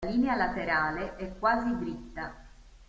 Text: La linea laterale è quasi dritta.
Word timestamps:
La 0.03 0.13
linea 0.15 0.35
laterale 0.35 1.15
è 1.15 1.31
quasi 1.37 1.77
dritta. 1.77 2.35